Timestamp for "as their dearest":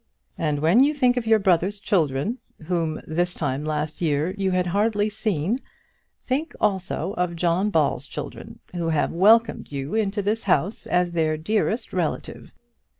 10.87-11.93